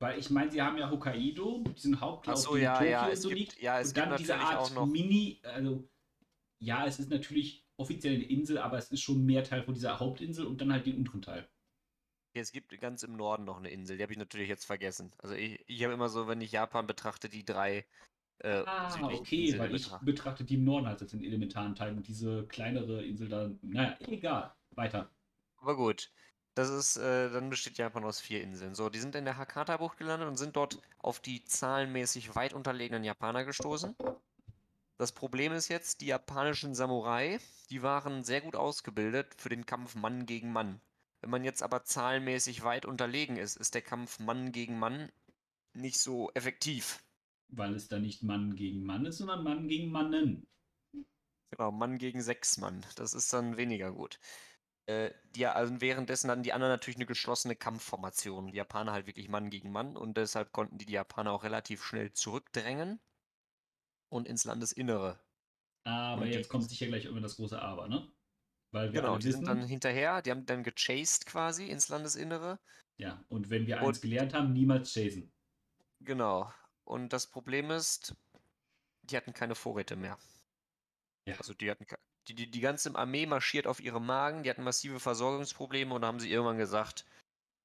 Weil 0.00 0.18
ich 0.18 0.30
meine, 0.30 0.50
sie 0.50 0.60
haben 0.60 0.76
ja 0.78 0.90
Hokkaido, 0.90 1.62
diesen 1.76 2.00
Hauptlauf, 2.00 2.36
so, 2.38 2.56
ja, 2.56 2.74
Tokio 2.74 2.90
ja, 2.90 3.06
ist 3.06 3.18
es 3.18 3.22
so 3.22 3.28
gibt, 3.28 3.38
liegt. 3.40 3.62
ja, 3.62 3.78
es 3.78 3.88
und 3.88 3.96
dann 3.98 4.16
diese 4.16 4.36
Art 4.36 4.74
Mini, 4.88 5.40
also 5.44 5.88
ja, 6.58 6.86
es 6.86 6.98
ist 6.98 7.10
natürlich 7.10 7.68
offiziell 7.76 8.14
eine 8.14 8.24
Insel, 8.24 8.58
aber 8.58 8.78
es 8.78 8.90
ist 8.90 9.00
schon 9.00 9.24
mehr 9.24 9.44
Teil 9.44 9.62
von 9.62 9.74
dieser 9.74 10.00
Hauptinsel 10.00 10.46
und 10.46 10.60
dann 10.60 10.72
halt 10.72 10.86
den 10.86 10.96
unteren 10.98 11.22
Teil. 11.22 11.48
Es 12.40 12.52
gibt 12.52 12.78
ganz 12.80 13.02
im 13.02 13.16
Norden 13.16 13.44
noch 13.44 13.58
eine 13.58 13.70
Insel, 13.70 13.96
die 13.96 14.02
habe 14.02 14.12
ich 14.12 14.18
natürlich 14.18 14.48
jetzt 14.48 14.64
vergessen. 14.66 15.12
Also 15.18 15.34
ich, 15.34 15.62
ich 15.66 15.82
habe 15.84 15.94
immer 15.94 16.08
so, 16.08 16.28
wenn 16.28 16.40
ich 16.40 16.52
Japan 16.52 16.86
betrachte, 16.86 17.28
die 17.28 17.44
drei 17.44 17.86
äh, 18.40 18.64
Ah, 18.64 19.00
okay, 19.12 19.46
Inseln 19.46 19.58
weil 19.58 19.74
ich 19.74 19.82
betrachte. 19.84 20.04
betrachte 20.04 20.44
die 20.44 20.54
im 20.54 20.64
Norden 20.64 20.86
als 20.86 21.04
den 21.10 21.22
elementaren 21.24 21.74
Teil 21.74 21.96
und 21.96 22.06
diese 22.08 22.46
kleinere 22.48 23.04
Insel 23.04 23.28
da, 23.28 23.50
naja, 23.62 23.96
egal, 24.08 24.54
weiter. 24.70 25.10
Aber 25.56 25.76
gut, 25.76 26.10
das 26.54 26.68
ist, 26.68 26.96
äh, 26.98 27.30
dann 27.30 27.48
besteht 27.48 27.78
Japan 27.78 28.04
aus 28.04 28.20
vier 28.20 28.42
Inseln. 28.42 28.74
So, 28.74 28.90
die 28.90 28.98
sind 29.00 29.14
in 29.14 29.24
der 29.24 29.38
Hakata-Bucht 29.38 29.96
gelandet 29.96 30.28
und 30.28 30.36
sind 30.36 30.56
dort 30.56 30.78
auf 30.98 31.20
die 31.20 31.42
zahlenmäßig 31.44 32.34
weit 32.34 32.52
unterlegenen 32.52 33.02
Japaner 33.04 33.44
gestoßen. 33.46 33.96
Das 34.96 35.12
Problem 35.12 35.52
ist 35.52 35.68
jetzt, 35.68 36.00
die 36.00 36.06
japanischen 36.06 36.74
Samurai, 36.74 37.38
die 37.68 37.82
waren 37.82 38.24
sehr 38.24 38.40
gut 38.40 38.56
ausgebildet 38.56 39.34
für 39.36 39.50
den 39.50 39.66
Kampf 39.66 39.94
Mann 39.96 40.24
gegen 40.24 40.50
Mann. 40.50 40.80
Wenn 41.22 41.30
man 41.30 41.44
jetzt 41.44 41.62
aber 41.62 41.84
zahlenmäßig 41.84 42.64
weit 42.64 42.84
unterlegen 42.84 43.36
ist, 43.36 43.56
ist 43.56 43.74
der 43.74 43.82
Kampf 43.82 44.18
Mann 44.18 44.50
gegen 44.50 44.78
Mann 44.78 45.10
nicht 45.72 45.98
so 45.98 46.30
effektiv. 46.34 47.02
Weil 47.48 47.74
es 47.74 47.88
da 47.88 48.00
nicht 48.00 48.24
Mann 48.24 48.56
gegen 48.56 48.82
Mann 48.82 49.06
ist, 49.06 49.18
sondern 49.18 49.44
Mann 49.44 49.68
gegen 49.68 49.90
Mannen. 49.90 50.48
Genau, 51.50 51.70
Mann 51.70 51.98
gegen 51.98 52.22
sechs 52.22 52.56
Mann. 52.56 52.84
Das 52.96 53.14
ist 53.14 53.32
dann 53.32 53.56
weniger 53.56 53.92
gut. 53.92 54.18
Äh, 54.86 55.12
die, 55.36 55.46
also 55.46 55.80
währenddessen 55.80 56.30
hatten 56.30 56.42
die 56.42 56.52
anderen 56.52 56.72
natürlich 56.72 56.96
eine 56.96 57.06
geschlossene 57.06 57.54
Kampfformation. 57.54 58.48
Die 58.48 58.56
Japaner 58.56 58.92
halt 58.92 59.06
wirklich 59.06 59.28
Mann 59.28 59.48
gegen 59.48 59.70
Mann 59.70 59.96
und 59.96 60.16
deshalb 60.16 60.52
konnten 60.52 60.78
die, 60.78 60.86
die 60.86 60.94
Japaner 60.94 61.32
auch 61.32 61.44
relativ 61.44 61.84
schnell 61.84 62.12
zurückdrängen 62.12 63.00
und 64.08 64.26
ins 64.26 64.44
Landesinnere. 64.44 65.20
Aber 65.84 66.22
Und 66.22 66.28
jetzt 66.28 66.48
kommt 66.48 66.68
sicher 66.68 66.86
gleich 66.86 67.04
irgendwann 67.04 67.22
das 67.22 67.36
große 67.36 67.60
Aber, 67.60 67.88
ne? 67.88 68.08
Weil 68.72 68.92
wir 68.92 69.00
Genau, 69.02 69.18
die 69.18 69.26
wissen, 69.26 69.38
sind 69.44 69.48
dann 69.48 69.62
hinterher, 69.66 70.22
die 70.22 70.30
haben 70.30 70.46
dann 70.46 70.62
gechased 70.64 71.26
quasi 71.26 71.66
ins 71.66 71.88
Landesinnere. 71.88 72.58
ja, 72.96 73.22
und 73.28 73.50
wenn 73.50 73.66
wir 73.66 73.78
Und- 73.82 73.88
eins 73.88 74.00
gelernt 74.00 74.34
haben, 74.34 74.52
niemals 74.52 74.92
chasen. 74.92 75.30
Genau. 76.00 76.52
Und 76.84 77.12
das 77.12 77.26
Problem 77.26 77.70
ist, 77.70 78.14
die 79.02 79.16
hatten 79.16 79.32
keine 79.32 79.54
Vorräte 79.54 79.94
mehr. 79.96 80.18
Ja. 81.26 81.36
Also 81.36 81.54
die 81.54 81.70
hatten 81.70 81.86
die, 82.28 82.34
die, 82.34 82.50
die 82.50 82.60
ganze 82.60 82.94
Armee 82.94 83.26
marschiert 83.26 83.66
auf 83.66 83.80
ihre 83.80 84.00
Magen, 84.00 84.42
die 84.42 84.50
hatten 84.50 84.62
massive 84.64 85.00
Versorgungsprobleme 85.00 85.92
und 85.94 86.02
da 86.02 86.08
haben 86.08 86.20
sie 86.20 86.30
irgendwann 86.30 86.58
gesagt, 86.58 87.04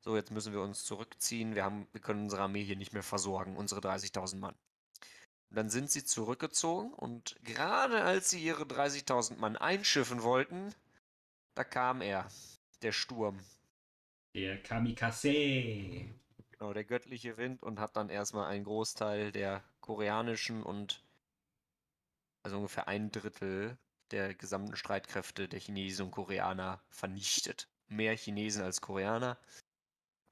so 0.02 0.16
jetzt 0.16 0.32
müssen 0.32 0.54
wir 0.54 0.62
uns 0.62 0.84
zurückziehen, 0.84 1.54
wir 1.56 1.64
haben, 1.64 1.88
wir 1.92 2.02
können 2.02 2.24
unsere 2.24 2.42
Armee 2.44 2.64
hier 2.64 2.76
nicht 2.76 2.94
mehr 2.94 3.04
versorgen, 3.04 3.56
unsere 3.56 3.82
30.000 3.82 4.40
Mann. 4.40 4.56
Und 5.50 5.56
dann 5.58 5.70
sind 5.70 5.90
sie 5.92 6.04
zurückgezogen 6.04 6.92
und 6.94 7.36
gerade 7.44 8.02
als 8.04 8.30
sie 8.32 8.44
ihre 8.44 8.66
30.000 8.66 9.38
Mann 9.38 9.56
einschiffen 9.56 10.24
wollten, 10.24 10.74
da 11.58 11.64
kam 11.64 12.02
er, 12.02 12.28
der 12.84 12.92
Sturm. 12.92 13.40
Der 14.36 14.62
Kamikaze. 14.62 15.32
Genau, 16.52 16.74
der 16.74 16.84
göttliche 16.84 17.38
Wind 17.38 17.64
und 17.64 17.80
hat 17.80 17.96
dann 17.96 18.10
erstmal 18.10 18.48
einen 18.48 18.64
Großteil 18.64 19.32
der 19.32 19.64
koreanischen 19.82 20.62
und 20.62 21.04
also 22.44 22.58
ungefähr 22.58 22.88
ein 22.88 23.12
Drittel 23.12 23.78
der 24.12 24.36
gesamten 24.36 24.76
Streitkräfte 24.76 25.48
der 25.48 25.60
Chinesen 25.60 26.06
und 26.06 26.12
Koreaner 26.12 26.82
vernichtet. 26.90 27.68
Mehr 27.88 28.16
Chinesen 28.16 28.64
als 28.64 28.82
Koreaner. 28.82 29.38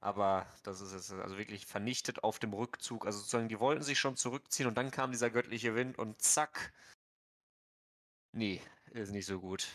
aber 0.00 0.46
das 0.62 0.80
ist 0.80 0.92
jetzt 0.92 1.12
also 1.12 1.36
wirklich 1.38 1.66
vernichtet 1.66 2.22
auf 2.22 2.38
dem 2.38 2.52
Rückzug. 2.52 3.06
Also 3.06 3.18
sozusagen, 3.18 3.48
die 3.48 3.58
wollten 3.60 3.82
sich 3.82 3.98
schon 3.98 4.16
zurückziehen 4.16 4.68
und 4.68 4.76
dann 4.76 4.90
kam 4.92 5.10
dieser 5.10 5.30
göttliche 5.30 5.74
Wind 5.74 5.98
und 5.98 6.22
zack. 6.22 6.72
Nee, 8.32 8.60
ist 8.92 9.10
nicht 9.12 9.26
so 9.26 9.40
gut. 9.40 9.66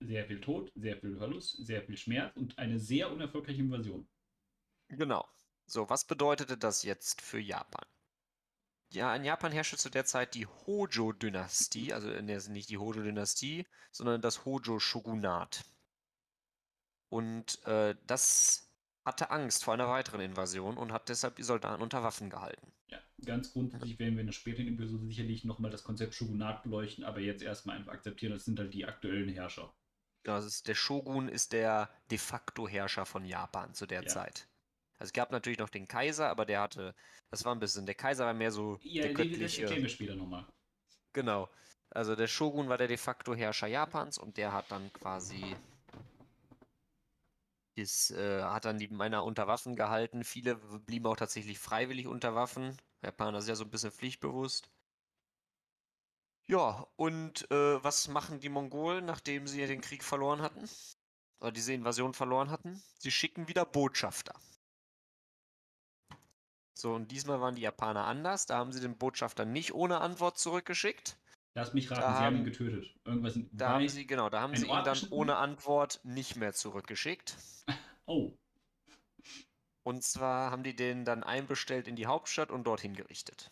Sehr 0.00 0.26
viel 0.26 0.40
Tod, 0.40 0.70
sehr 0.74 0.96
viel 0.98 1.16
Verlust, 1.16 1.64
sehr 1.64 1.82
viel 1.82 1.96
Schmerz 1.96 2.36
und 2.36 2.58
eine 2.58 2.78
sehr 2.78 3.10
unerfolgreiche 3.10 3.62
Invasion. 3.62 4.08
Genau. 4.88 5.26
So, 5.66 5.88
was 5.88 6.06
bedeutete 6.06 6.56
das 6.56 6.82
jetzt 6.82 7.22
für 7.22 7.40
Japan? 7.40 7.84
Ja, 8.92 9.14
in 9.16 9.24
Japan 9.24 9.50
herrschte 9.50 9.76
zu 9.76 9.90
der 9.90 10.04
Zeit 10.04 10.34
die 10.34 10.46
Hojo-Dynastie, 10.46 11.92
also 11.92 12.08
nicht 12.08 12.70
die 12.70 12.78
Hojo-Dynastie, 12.78 13.66
sondern 13.90 14.20
das 14.20 14.44
Hojo-Shogunat. 14.44 15.64
Und 17.08 17.64
äh, 17.66 17.96
das 18.06 18.70
hatte 19.04 19.30
Angst 19.30 19.64
vor 19.64 19.74
einer 19.74 19.88
weiteren 19.88 20.20
Invasion 20.20 20.76
und 20.76 20.92
hat 20.92 21.08
deshalb 21.08 21.36
die 21.36 21.42
Soldaten 21.42 21.82
unter 21.82 22.02
Waffen 22.02 22.30
gehalten. 22.30 22.72
Ja, 22.88 22.98
ganz 23.24 23.52
grundsätzlich 23.52 23.98
werden 23.98 24.14
wir 24.14 24.20
in 24.20 24.26
der 24.26 24.32
späteren 24.32 24.68
Episode 24.68 25.06
sicherlich 25.06 25.44
nochmal 25.44 25.70
das 25.70 25.84
Konzept 25.84 26.14
Shogunat 26.14 26.62
beleuchten, 26.62 27.04
aber 27.04 27.20
jetzt 27.20 27.42
erstmal 27.42 27.76
einfach 27.76 27.92
akzeptieren, 27.92 28.32
das 28.32 28.44
sind 28.44 28.58
halt 28.58 28.74
die 28.74 28.84
aktuellen 28.84 29.28
Herrscher. 29.28 29.72
Genau, 30.26 30.38
ist, 30.38 30.66
der 30.66 30.74
Shogun 30.74 31.28
ist 31.28 31.52
der 31.52 31.88
de 32.10 32.18
facto 32.18 32.66
Herrscher 32.66 33.06
von 33.06 33.24
Japan 33.24 33.72
zu 33.74 33.86
der 33.86 34.02
ja. 34.02 34.08
Zeit. 34.08 34.48
Also 34.98 35.10
es 35.10 35.12
gab 35.12 35.30
natürlich 35.30 35.60
noch 35.60 35.68
den 35.68 35.86
Kaiser, 35.86 36.28
aber 36.28 36.44
der 36.44 36.62
hatte, 36.62 36.96
das 37.30 37.44
war 37.44 37.54
ein 37.54 37.60
bisschen, 37.60 37.86
der 37.86 37.94
Kaiser 37.94 38.26
war 38.26 38.34
mehr 38.34 38.50
so 38.50 38.76
ja, 38.82 39.02
der 39.02 39.14
göttliche. 39.14 39.68
Wir 39.68 39.88
später 39.88 40.16
nochmal. 40.16 40.44
Genau. 41.12 41.48
Also 41.90 42.16
der 42.16 42.26
Shogun 42.26 42.68
war 42.68 42.76
der 42.76 42.88
de 42.88 42.96
facto 42.96 43.36
Herrscher 43.36 43.68
Japans 43.68 44.18
und 44.18 44.36
der 44.36 44.52
hat 44.52 44.68
dann 44.72 44.92
quasi 44.94 45.54
ist, 47.76 48.10
äh, 48.10 48.42
hat 48.42 48.64
dann 48.64 48.78
die 48.78 48.88
Männer 48.88 49.22
unter 49.22 49.46
Waffen 49.46 49.76
gehalten. 49.76 50.24
Viele 50.24 50.56
blieben 50.56 51.06
auch 51.06 51.16
tatsächlich 51.16 51.60
freiwillig 51.60 52.08
unter 52.08 52.34
Waffen. 52.34 52.76
Japaner 53.00 53.40
sind 53.40 53.50
ja 53.50 53.54
so 53.54 53.62
ein 53.64 53.70
bisschen 53.70 53.92
pflichtbewusst. 53.92 54.68
Ja, 56.48 56.86
und 56.96 57.50
äh, 57.50 57.82
was 57.82 58.08
machen 58.08 58.38
die 58.40 58.48
Mongolen, 58.48 59.04
nachdem 59.04 59.46
sie 59.48 59.66
den 59.66 59.80
Krieg 59.80 60.04
verloren 60.04 60.42
hatten? 60.42 60.68
Oder 61.40 61.52
diese 61.52 61.72
Invasion 61.72 62.14
verloren 62.14 62.50
hatten? 62.50 62.82
Sie 62.98 63.10
schicken 63.10 63.48
wieder 63.48 63.64
Botschafter. 63.64 64.34
So, 66.78 66.94
und 66.94 67.10
diesmal 67.10 67.40
waren 67.40 67.56
die 67.56 67.62
Japaner 67.62 68.04
anders. 68.04 68.46
Da 68.46 68.58
haben 68.58 68.72
sie 68.72 68.80
den 68.80 68.96
Botschafter 68.96 69.44
nicht 69.44 69.74
ohne 69.74 70.00
Antwort 70.00 70.38
zurückgeschickt. 70.38 71.16
Lass 71.54 71.72
mich 71.72 71.90
raten, 71.90 72.02
da 72.02 72.16
sie 72.18 72.22
haben 72.22 72.36
ihn 72.36 72.44
getötet. 72.44 72.94
Irgendwas 73.04 73.38
da 73.50 73.70
haben 73.70 73.88
sie, 73.88 74.06
genau, 74.06 74.28
da 74.28 74.42
haben 74.42 74.54
sie 74.54 74.66
ihn 74.66 74.84
dann 74.84 74.98
ohne 75.10 75.36
Antwort 75.36 76.00
nicht 76.04 76.36
mehr 76.36 76.52
zurückgeschickt. 76.52 77.36
Oh. 78.08 78.38
Und 79.82 80.04
zwar 80.04 80.52
haben 80.52 80.62
die 80.62 80.76
den 80.76 81.04
dann 81.04 81.24
einbestellt 81.24 81.88
in 81.88 81.96
die 81.96 82.06
Hauptstadt 82.06 82.52
und 82.52 82.62
dorthin 82.62 82.94
gerichtet. 82.94 83.50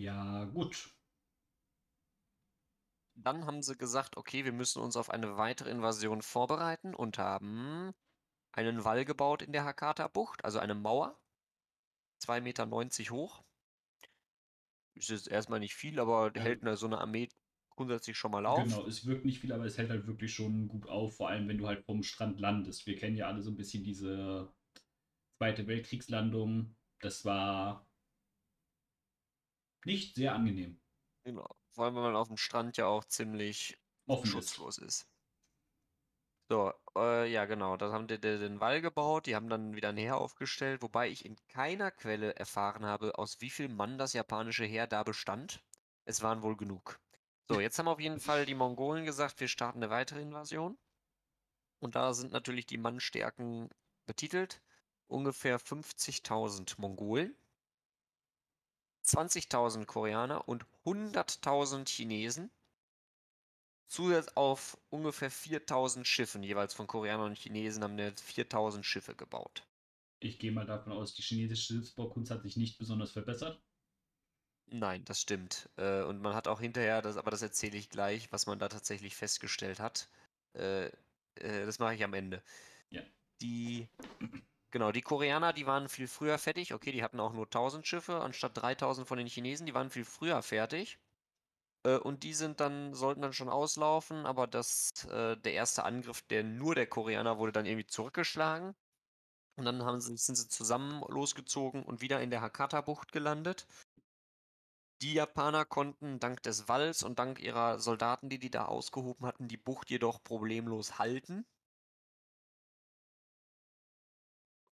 Ja, 0.00 0.46
gut. 0.46 0.94
Dann 3.14 3.44
haben 3.44 3.62
sie 3.62 3.76
gesagt, 3.76 4.16
okay, 4.16 4.46
wir 4.46 4.52
müssen 4.52 4.80
uns 4.80 4.96
auf 4.96 5.10
eine 5.10 5.36
weitere 5.36 5.70
Invasion 5.70 6.22
vorbereiten 6.22 6.94
und 6.94 7.18
haben 7.18 7.92
einen 8.52 8.84
Wall 8.84 9.04
gebaut 9.04 9.42
in 9.42 9.52
der 9.52 9.64
Hakata-Bucht, 9.64 10.42
also 10.42 10.58
eine 10.58 10.74
Mauer. 10.74 11.20
2,90 12.24 12.40
Meter 12.40 13.10
hoch. 13.10 13.44
Ist 14.94 15.10
jetzt 15.10 15.28
erstmal 15.28 15.60
nicht 15.60 15.74
viel, 15.74 16.00
aber 16.00 16.32
ja. 16.34 16.40
hält 16.40 16.62
eine, 16.62 16.78
so 16.78 16.86
eine 16.86 16.98
Armee 16.98 17.28
grundsätzlich 17.76 18.16
schon 18.16 18.30
mal 18.30 18.46
auf. 18.46 18.64
Genau, 18.64 18.86
es 18.86 19.04
wirkt 19.04 19.26
nicht 19.26 19.40
viel, 19.40 19.52
aber 19.52 19.66
es 19.66 19.76
hält 19.76 19.90
halt 19.90 20.06
wirklich 20.06 20.32
schon 20.32 20.66
gut 20.68 20.86
auf, 20.86 21.18
vor 21.18 21.28
allem 21.28 21.46
wenn 21.46 21.58
du 21.58 21.66
halt 21.66 21.84
vom 21.84 22.02
Strand 22.02 22.40
landest. 22.40 22.86
Wir 22.86 22.96
kennen 22.96 23.18
ja 23.18 23.26
alle 23.26 23.42
so 23.42 23.50
ein 23.50 23.56
bisschen 23.56 23.84
diese 23.84 24.50
Zweite 25.36 25.66
Weltkriegslandung. 25.66 26.74
Das 27.00 27.26
war 27.26 27.89
nicht 29.84 30.14
sehr 30.14 30.34
angenehm. 30.34 30.80
Genau. 31.24 31.48
Vor 31.72 31.84
allem, 31.84 31.94
wenn 31.96 32.02
man 32.02 32.16
auf 32.16 32.28
dem 32.28 32.36
Strand 32.36 32.76
ja 32.76 32.86
auch 32.86 33.04
ziemlich 33.04 33.78
Offen 34.06 34.26
schutzlos 34.26 34.78
ist. 34.78 35.02
ist. 35.02 35.06
So, 36.50 36.72
äh, 36.96 37.30
ja, 37.30 37.44
genau. 37.44 37.76
Da 37.76 37.92
haben 37.92 38.08
die 38.08 38.18
den 38.20 38.60
Wall 38.60 38.80
gebaut, 38.80 39.26
die 39.26 39.36
haben 39.36 39.48
dann 39.48 39.76
wieder 39.76 39.90
ein 39.90 39.96
Heer 39.96 40.16
aufgestellt, 40.16 40.82
wobei 40.82 41.08
ich 41.08 41.24
in 41.24 41.36
keiner 41.46 41.92
Quelle 41.92 42.34
erfahren 42.34 42.84
habe, 42.84 43.16
aus 43.18 43.40
wie 43.40 43.50
viel 43.50 43.68
Mann 43.68 43.98
das 43.98 44.14
japanische 44.14 44.64
Heer 44.64 44.88
da 44.88 45.04
bestand. 45.04 45.62
Es 46.04 46.22
waren 46.22 46.42
wohl 46.42 46.56
genug. 46.56 46.98
So, 47.48 47.60
jetzt 47.60 47.78
haben 47.78 47.86
auf 47.86 48.00
jeden 48.00 48.18
Fall 48.18 48.46
die 48.46 48.56
Mongolen 48.56 49.04
gesagt, 49.04 49.38
wir 49.38 49.46
starten 49.46 49.78
eine 49.78 49.90
weitere 49.90 50.22
Invasion. 50.22 50.76
Und 51.78 51.94
da 51.94 52.12
sind 52.14 52.32
natürlich 52.32 52.66
die 52.66 52.78
Mannstärken 52.78 53.68
betitelt. 54.06 54.60
Ungefähr 55.06 55.60
50.000 55.60 56.80
Mongolen, 56.80 57.36
20.000 59.16 59.86
Koreaner 59.86 60.48
und 60.48 60.64
100.000 60.84 61.88
Chinesen. 61.88 62.50
Zusätzlich 63.88 64.36
auf 64.36 64.78
ungefähr 64.90 65.32
4.000 65.32 66.04
Schiffen, 66.04 66.42
jeweils 66.44 66.74
von 66.74 66.86
Koreanern 66.86 67.30
und 67.30 67.38
Chinesen, 67.38 67.82
haben 67.82 67.98
jetzt 67.98 68.22
4.000 68.22 68.84
Schiffe 68.84 69.16
gebaut. 69.16 69.66
Ich 70.20 70.38
gehe 70.38 70.52
mal 70.52 70.66
davon 70.66 70.92
aus, 70.92 71.14
die 71.14 71.22
chinesische 71.22 71.74
Schiffsbaukunst 71.74 72.30
hat 72.30 72.42
sich 72.42 72.56
nicht 72.56 72.78
besonders 72.78 73.10
verbessert. 73.10 73.60
Nein, 74.66 75.04
das 75.04 75.20
stimmt. 75.20 75.68
Äh, 75.76 76.02
und 76.02 76.20
man 76.22 76.34
hat 76.34 76.46
auch 76.46 76.60
hinterher, 76.60 77.02
das, 77.02 77.16
aber 77.16 77.32
das 77.32 77.42
erzähle 77.42 77.76
ich 77.76 77.90
gleich, 77.90 78.30
was 78.30 78.46
man 78.46 78.58
da 78.58 78.68
tatsächlich 78.68 79.16
festgestellt 79.16 79.80
hat. 79.80 80.08
Äh, 80.54 80.86
äh, 81.34 81.66
das 81.66 81.78
mache 81.78 81.94
ich 81.94 82.04
am 82.04 82.14
Ende. 82.14 82.42
Ja. 82.90 83.02
Die, 83.40 83.88
genau, 84.70 84.92
die 84.92 85.02
Koreaner, 85.02 85.52
die 85.52 85.66
waren 85.66 85.88
viel 85.88 86.08
früher 86.08 86.38
fertig. 86.38 86.74
Okay, 86.74 86.92
die 86.92 87.02
hatten 87.02 87.20
auch 87.20 87.32
nur 87.32 87.46
1000 87.46 87.86
Schiffe 87.86 88.20
anstatt 88.20 88.56
3000 88.56 89.06
von 89.06 89.18
den 89.18 89.26
Chinesen. 89.26 89.66
Die 89.66 89.74
waren 89.74 89.90
viel 89.90 90.04
früher 90.04 90.42
fertig. 90.42 90.98
Äh, 91.84 91.98
und 91.98 92.22
die 92.22 92.34
sind 92.34 92.60
dann, 92.60 92.94
sollten 92.94 93.22
dann 93.22 93.32
schon 93.32 93.48
auslaufen, 93.48 94.26
aber 94.26 94.46
das, 94.46 94.90
äh, 95.06 95.36
der 95.36 95.54
erste 95.54 95.84
Angriff, 95.84 96.22
der 96.22 96.44
nur 96.44 96.74
der 96.74 96.86
Koreaner 96.86 97.38
wurde 97.38 97.52
dann 97.52 97.66
irgendwie 97.66 97.86
zurückgeschlagen. 97.86 98.74
Und 99.56 99.64
dann 99.66 99.84
haben 99.84 100.00
sie, 100.00 100.16
sind 100.16 100.36
sie 100.36 100.48
zusammen 100.48 101.02
losgezogen 101.08 101.82
und 101.84 102.00
wieder 102.00 102.20
in 102.22 102.30
der 102.30 102.40
Hakata-Bucht 102.42 103.12
gelandet. 103.12 103.66
Die 105.02 105.14
Japaner 105.14 105.64
konnten 105.64 106.20
dank 106.20 106.42
des 106.42 106.68
Walls 106.68 107.02
und 107.02 107.18
dank 107.18 107.40
ihrer 107.40 107.78
Soldaten, 107.78 108.28
die 108.28 108.38
die 108.38 108.50
da 108.50 108.66
ausgehoben 108.66 109.26
hatten, 109.26 109.48
die 109.48 109.56
Bucht 109.56 109.90
jedoch 109.90 110.22
problemlos 110.22 110.98
halten. 110.98 111.46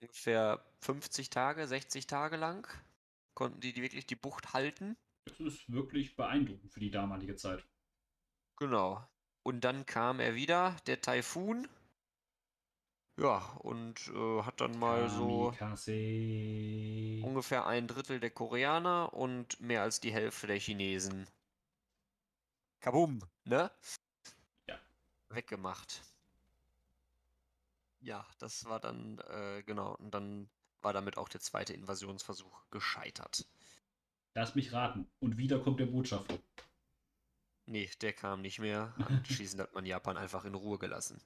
Ungefähr 0.00 0.64
50 0.80 1.30
Tage, 1.30 1.66
60 1.66 2.06
Tage 2.06 2.36
lang 2.36 2.66
konnten 3.34 3.60
die, 3.60 3.72
die 3.72 3.82
wirklich 3.82 4.06
die 4.06 4.16
Bucht 4.16 4.52
halten. 4.52 4.96
Das 5.24 5.40
ist 5.40 5.70
wirklich 5.70 6.16
beeindruckend 6.16 6.72
für 6.72 6.80
die 6.80 6.90
damalige 6.90 7.36
Zeit. 7.36 7.66
Genau. 8.56 9.06
Und 9.42 9.62
dann 9.62 9.86
kam 9.86 10.20
er 10.20 10.34
wieder, 10.34 10.76
der 10.86 11.00
Taifun, 11.00 11.68
ja, 13.18 13.38
und 13.62 14.08
äh, 14.14 14.42
hat 14.42 14.60
dann 14.60 14.78
mal 14.78 15.08
so 15.10 15.52
ungefähr 17.26 17.66
ein 17.66 17.88
Drittel 17.88 18.20
der 18.20 18.30
Koreaner 18.30 19.12
und 19.12 19.60
mehr 19.60 19.82
als 19.82 19.98
die 19.98 20.12
Hälfte 20.12 20.46
der 20.46 20.60
Chinesen. 20.60 21.26
Kabum, 22.80 23.20
ne? 23.44 23.72
Ja. 24.68 24.78
Weggemacht. 25.30 26.00
Ja, 28.00 28.26
das 28.38 28.64
war 28.64 28.80
dann, 28.80 29.18
äh, 29.28 29.62
genau, 29.64 29.96
und 29.96 30.12
dann 30.12 30.48
war 30.82 30.92
damit 30.92 31.16
auch 31.16 31.28
der 31.28 31.40
zweite 31.40 31.72
Invasionsversuch 31.72 32.70
gescheitert. 32.70 33.46
Lass 34.34 34.54
mich 34.54 34.72
raten. 34.72 35.10
Und 35.20 35.36
wieder 35.36 35.58
kommt 35.58 35.80
der 35.80 35.86
Botschafter. 35.86 36.38
Nee, 37.66 37.90
der 38.00 38.12
kam 38.12 38.40
nicht 38.40 38.60
mehr. 38.60 38.94
Anschließend 38.98 39.60
hat 39.60 39.74
man 39.74 39.84
Japan 39.84 40.16
einfach 40.16 40.44
in 40.44 40.54
Ruhe 40.54 40.78
gelassen. 40.78 41.20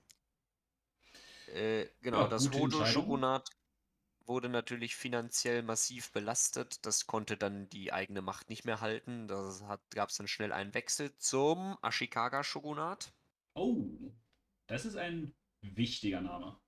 Äh, 1.49 1.87
genau, 2.01 2.23
ja, 2.23 2.29
das 2.29 2.51
Hodo-Shogunat 2.51 3.51
wurde 4.27 4.49
natürlich 4.49 4.97
finanziell 4.97 5.63
massiv 5.63 6.11
belastet. 6.13 6.87
Das 6.87 7.07
konnte 7.07 7.37
dann 7.37 7.69
die 7.69 7.93
eigene 7.93 8.23
Macht 8.23 8.49
nicht 8.49 8.65
mehr 8.65 8.81
halten. 8.81 9.29
Da 9.29 9.79
gab 9.91 10.09
es 10.09 10.17
dann 10.17 10.29
schnell 10.29 10.53
einen 10.53 10.75
Wechsel 10.75 11.15
zum 11.19 11.77
Ashikaga-Shogunat. 11.83 13.13
Oh, 13.55 13.85
das 14.67 14.87
ist 14.87 14.97
ein 14.97 15.35
wichtiger 15.63 16.21
Name. 16.21 16.61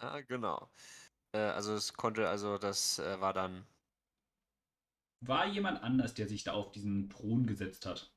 Ja, 0.00 0.20
genau. 0.20 0.70
Äh, 1.32 1.38
also 1.38 1.74
es 1.74 1.94
konnte, 1.94 2.28
also 2.28 2.58
das 2.58 2.98
äh, 2.98 3.20
war 3.20 3.32
dann. 3.32 3.66
War 5.20 5.46
jemand 5.46 5.82
anders, 5.82 6.14
der 6.14 6.28
sich 6.28 6.44
da 6.44 6.52
auf 6.52 6.70
diesen 6.70 7.10
Thron 7.10 7.46
gesetzt 7.46 7.84
hat? 7.86 8.14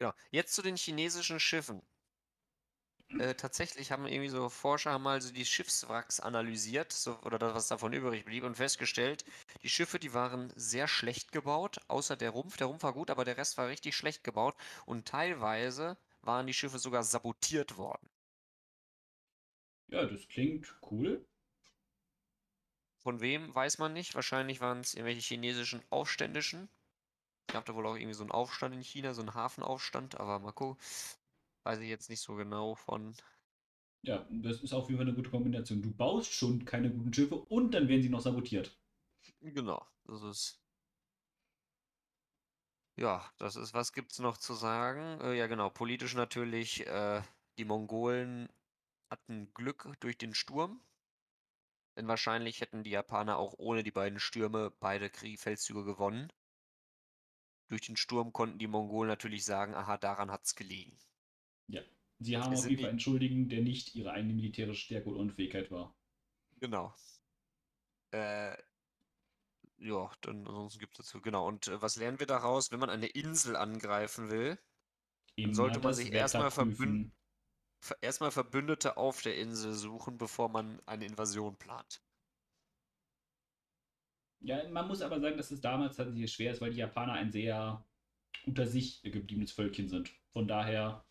Ja, 0.00 0.14
jetzt 0.30 0.54
zu 0.54 0.60
den 0.60 0.76
chinesischen 0.76 1.40
Schiffen. 1.40 1.82
Äh, 3.18 3.34
tatsächlich 3.36 3.90
haben 3.92 4.06
irgendwie 4.06 4.28
so 4.28 4.48
Forscher 4.50 4.98
mal 4.98 5.20
so 5.22 5.32
die 5.32 5.44
Schiffswracks 5.46 6.20
analysiert, 6.20 6.92
so, 6.92 7.18
oder 7.20 7.38
das, 7.38 7.54
was 7.54 7.68
davon 7.68 7.92
übrig 7.94 8.24
blieb, 8.26 8.44
und 8.44 8.56
festgestellt, 8.56 9.24
die 9.62 9.68
Schiffe, 9.70 9.98
die 9.98 10.12
waren 10.14 10.52
sehr 10.56 10.88
schlecht 10.88 11.32
gebaut, 11.32 11.78
außer 11.88 12.16
der 12.16 12.30
Rumpf. 12.30 12.56
Der 12.58 12.66
Rumpf 12.66 12.82
war 12.82 12.92
gut, 12.92 13.10
aber 13.10 13.24
der 13.24 13.36
Rest 13.38 13.56
war 13.58 13.68
richtig 13.68 13.96
schlecht 13.96 14.24
gebaut. 14.24 14.56
Und 14.86 15.06
teilweise 15.08 15.96
waren 16.22 16.46
die 16.46 16.54
Schiffe 16.54 16.78
sogar 16.78 17.02
sabotiert 17.02 17.76
worden. 17.78 18.08
Ja, 19.92 20.06
das 20.06 20.26
klingt 20.26 20.74
cool. 20.90 21.22
Von 23.02 23.20
wem 23.20 23.54
weiß 23.54 23.76
man 23.76 23.92
nicht. 23.92 24.14
Wahrscheinlich 24.14 24.60
waren 24.62 24.80
es 24.80 24.94
irgendwelche 24.94 25.20
chinesischen 25.20 25.82
Aufständischen. 25.90 26.70
Gab 27.48 27.66
da 27.66 27.74
wohl 27.74 27.86
auch 27.86 27.96
irgendwie 27.96 28.14
so 28.14 28.22
einen 28.22 28.30
Aufstand 28.30 28.74
in 28.74 28.80
China, 28.80 29.12
so 29.12 29.20
einen 29.20 29.34
Hafenaufstand, 29.34 30.18
aber 30.18 30.38
mal 30.38 30.52
gucken. 30.52 30.82
Weiß 31.64 31.78
ich 31.80 31.90
jetzt 31.90 32.08
nicht 32.08 32.20
so 32.20 32.34
genau 32.36 32.74
von. 32.74 33.14
Ja, 34.02 34.26
das 34.30 34.62
ist 34.62 34.72
auf 34.72 34.88
jeden 34.88 34.96
Fall 34.96 35.06
eine 35.06 35.14
gute 35.14 35.28
Kombination. 35.30 35.82
Du 35.82 35.92
baust 35.92 36.32
schon 36.32 36.64
keine 36.64 36.90
guten 36.90 37.12
Schiffe 37.12 37.34
und 37.34 37.72
dann 37.72 37.86
werden 37.86 38.02
sie 38.02 38.08
noch 38.08 38.22
sabotiert. 38.22 38.74
Genau, 39.42 39.86
das 40.06 40.22
ist. 40.22 40.62
Ja, 42.96 43.30
das 43.38 43.56
ist, 43.56 43.74
was 43.74 43.92
gibt's 43.92 44.18
noch 44.18 44.38
zu 44.38 44.54
sagen? 44.54 45.20
Äh, 45.20 45.34
ja, 45.34 45.46
genau, 45.46 45.68
politisch 45.68 46.14
natürlich, 46.14 46.86
äh, 46.86 47.22
die 47.58 47.64
Mongolen 47.66 48.48
hatten 49.12 49.52
Glück 49.54 49.88
durch 50.00 50.18
den 50.18 50.34
Sturm. 50.34 50.80
Denn 51.96 52.08
wahrscheinlich 52.08 52.60
hätten 52.62 52.82
die 52.82 52.90
Japaner 52.90 53.36
auch 53.36 53.54
ohne 53.58 53.82
die 53.82 53.90
beiden 53.90 54.18
Stürme 54.18 54.72
beide 54.80 55.10
Krieg 55.10 55.38
Feldzüge 55.38 55.84
gewonnen. 55.84 56.32
Durch 57.68 57.82
den 57.82 57.96
Sturm 57.96 58.32
konnten 58.32 58.58
die 58.58 58.66
Mongolen 58.66 59.08
natürlich 59.08 59.44
sagen, 59.44 59.74
aha, 59.74 59.98
daran 59.98 60.30
hat's 60.30 60.56
gelegen. 60.56 60.96
Ja, 61.68 61.82
sie 62.18 62.38
haben 62.38 62.52
Es 62.52 62.60
auf 62.60 62.70
jeden 62.70 62.82
Fall 62.82 62.90
entschuldigen, 62.90 63.48
der 63.48 63.60
nicht 63.60 63.94
ihre 63.94 64.12
eigene 64.12 64.32
militärische 64.32 64.80
Stärke 64.80 65.10
oder 65.10 65.20
Unfähigkeit 65.20 65.70
war. 65.70 65.94
Genau. 66.58 66.94
Äh, 68.12 68.56
ja, 69.78 70.10
dann 70.22 70.46
ansonsten 70.46 70.78
gibt 70.78 70.98
es 70.98 71.06
dazu, 71.06 71.20
genau. 71.20 71.46
Und 71.46 71.68
äh, 71.68 71.82
was 71.82 71.96
lernen 71.96 72.18
wir 72.18 72.26
daraus? 72.26 72.70
Wenn 72.70 72.80
man 72.80 72.90
eine 72.90 73.06
Insel 73.06 73.56
angreifen 73.56 74.30
will, 74.30 74.58
sollte 75.50 75.80
man 75.80 75.92
sich 75.92 76.12
erstmal 76.12 76.50
verbünden. 76.50 77.12
Erstmal 78.00 78.30
Verbündete 78.30 78.96
auf 78.96 79.22
der 79.22 79.36
Insel 79.36 79.74
suchen, 79.74 80.18
bevor 80.18 80.48
man 80.48 80.80
eine 80.86 81.04
Invasion 81.06 81.56
plant. 81.56 82.00
Ja, 84.40 84.68
man 84.68 84.88
muss 84.88 85.02
aber 85.02 85.20
sagen, 85.20 85.36
dass 85.36 85.50
es 85.50 85.60
damals 85.60 85.96
tatsächlich 85.96 86.32
schwer 86.32 86.52
ist, 86.52 86.60
weil 86.60 86.72
die 86.72 86.78
Japaner 86.78 87.12
ein 87.12 87.30
sehr 87.30 87.84
unter 88.46 88.66
sich 88.66 89.02
gebliebenes 89.02 89.52
Völkchen 89.52 89.88
sind. 89.88 90.10
Von 90.32 90.48
daher, 90.48 91.04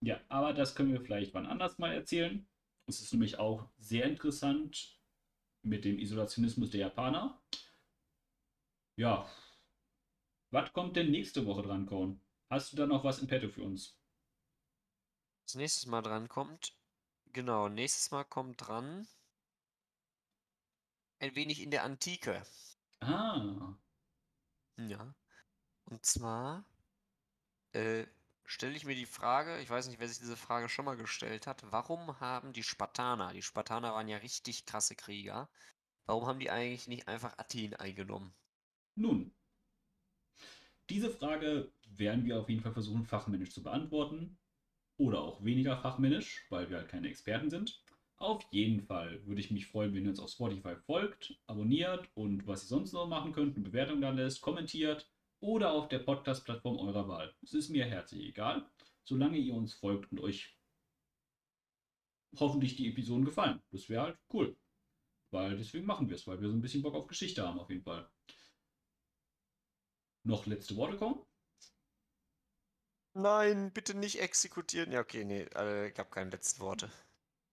ja, 0.00 0.20
aber 0.28 0.52
das 0.52 0.74
können 0.74 0.92
wir 0.92 1.00
vielleicht 1.00 1.34
wann 1.34 1.46
anders 1.46 1.78
mal 1.78 1.92
erzählen. 1.92 2.46
Es 2.86 3.00
ist 3.00 3.12
nämlich 3.12 3.38
auch 3.38 3.68
sehr 3.78 4.06
interessant 4.06 5.00
mit 5.62 5.84
dem 5.84 5.98
Isolationismus 5.98 6.70
der 6.70 6.80
Japaner. 6.80 7.40
Ja, 8.96 9.28
was 10.50 10.72
kommt 10.72 10.96
denn 10.96 11.10
nächste 11.10 11.46
Woche 11.46 11.62
dran, 11.62 11.86
Cohn? 11.86 12.20
Hast 12.50 12.72
du 12.72 12.76
da 12.76 12.86
noch 12.86 13.04
was 13.04 13.20
in 13.20 13.28
petto 13.28 13.48
für 13.48 13.62
uns? 13.62 14.01
Was 15.52 15.56
nächstes 15.58 15.84
Mal 15.84 16.00
dran 16.00 16.30
kommt, 16.30 16.72
genau, 17.34 17.68
nächstes 17.68 18.10
Mal 18.10 18.24
kommt 18.24 18.66
dran 18.66 19.06
ein 21.18 21.34
wenig 21.34 21.60
in 21.60 21.70
der 21.70 21.84
Antike. 21.84 22.42
Ah, 23.00 23.76
Ja. 24.78 25.14
Und 25.84 26.06
zwar 26.06 26.64
äh, 27.72 28.06
stelle 28.46 28.74
ich 28.74 28.86
mir 28.86 28.94
die 28.94 29.04
Frage, 29.04 29.60
ich 29.60 29.68
weiß 29.68 29.88
nicht, 29.88 30.00
wer 30.00 30.08
sich 30.08 30.20
diese 30.20 30.38
Frage 30.38 30.70
schon 30.70 30.86
mal 30.86 30.96
gestellt 30.96 31.46
hat, 31.46 31.70
warum 31.70 32.18
haben 32.18 32.54
die 32.54 32.62
Spartaner, 32.62 33.34
die 33.34 33.42
Spartaner 33.42 33.92
waren 33.92 34.08
ja 34.08 34.16
richtig 34.16 34.64
krasse 34.64 34.96
Krieger, 34.96 35.50
warum 36.06 36.24
haben 36.24 36.40
die 36.40 36.48
eigentlich 36.48 36.88
nicht 36.88 37.08
einfach 37.08 37.36
Athen 37.36 37.74
eingenommen? 37.74 38.34
Nun, 38.94 39.34
diese 40.88 41.10
Frage 41.10 41.70
werden 41.84 42.24
wir 42.24 42.40
auf 42.40 42.48
jeden 42.48 42.62
Fall 42.62 42.72
versuchen, 42.72 43.04
fachmännisch 43.04 43.52
zu 43.52 43.62
beantworten. 43.62 44.38
Oder 45.02 45.20
auch 45.20 45.42
weniger 45.42 45.76
fachmännisch, 45.78 46.46
weil 46.48 46.70
wir 46.70 46.76
halt 46.76 46.88
keine 46.88 47.08
Experten 47.08 47.50
sind. 47.50 47.82
Auf 48.18 48.40
jeden 48.52 48.82
Fall 48.82 49.26
würde 49.26 49.40
ich 49.40 49.50
mich 49.50 49.66
freuen, 49.66 49.92
wenn 49.92 50.04
ihr 50.04 50.10
uns 50.10 50.20
auf 50.20 50.30
Spotify 50.30 50.76
folgt, 50.76 51.36
abonniert 51.48 52.08
und 52.14 52.46
was 52.46 52.62
ihr 52.62 52.68
sonst 52.68 52.92
noch 52.92 53.08
machen 53.08 53.32
könnt, 53.32 53.56
eine 53.56 53.64
Bewertung 53.64 54.00
da 54.00 54.10
lässt, 54.10 54.42
kommentiert 54.42 55.10
oder 55.40 55.72
auf 55.72 55.88
der 55.88 55.98
Podcast-Plattform 55.98 56.78
eurer 56.78 57.08
Wahl. 57.08 57.34
Es 57.42 57.52
ist 57.52 57.70
mir 57.70 57.84
herzlich 57.84 58.28
egal, 58.28 58.64
solange 59.02 59.38
ihr 59.38 59.54
uns 59.54 59.74
folgt 59.74 60.12
und 60.12 60.20
euch 60.20 60.56
hoffentlich 62.38 62.76
die 62.76 62.88
Episoden 62.88 63.24
gefallen. 63.24 63.60
Das 63.72 63.88
wäre 63.88 64.02
halt 64.02 64.18
cool. 64.32 64.56
Weil 65.32 65.56
deswegen 65.56 65.86
machen 65.86 66.08
wir 66.08 66.14
es, 66.14 66.28
weil 66.28 66.40
wir 66.40 66.48
so 66.48 66.54
ein 66.54 66.62
bisschen 66.62 66.82
Bock 66.82 66.94
auf 66.94 67.08
Geschichte 67.08 67.44
haben, 67.44 67.58
auf 67.58 67.70
jeden 67.70 67.82
Fall. 67.82 68.08
Noch 70.22 70.46
letzte 70.46 70.76
Worte 70.76 70.96
kommen? 70.96 71.26
Nein, 73.14 73.72
bitte 73.72 73.94
nicht 73.94 74.20
exekutieren. 74.20 74.90
Ja, 74.92 75.00
okay, 75.00 75.24
nee, 75.24 75.42
äh, 75.54 75.88
ich 75.90 75.98
habe 75.98 76.10
keine 76.10 76.30
letzten 76.30 76.60
Worte. 76.60 76.90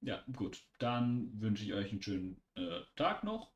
Ja, 0.02 0.24
gut. 0.34 0.66
Dann 0.80 1.30
wünsche 1.42 1.66
ich 1.66 1.74
euch 1.74 1.92
einen 1.92 2.02
schönen 2.02 2.42
äh, 2.56 2.82
Tag 2.96 3.24
noch. 3.24 3.52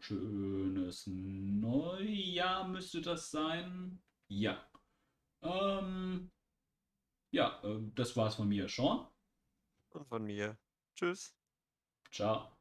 Schönes 0.00 1.06
Neujahr 1.06 2.66
müsste 2.66 3.00
das 3.00 3.30
sein. 3.30 4.02
Ja. 4.28 4.68
Ähm, 5.42 6.32
ja, 7.30 7.60
äh, 7.62 7.78
das 7.94 8.16
war's 8.16 8.34
von 8.34 8.48
mir, 8.48 8.68
Sean. 8.68 9.06
Und 9.90 10.08
von 10.08 10.24
mir. 10.24 10.58
Tschüss. 10.96 11.36
Ciao. 12.10 12.53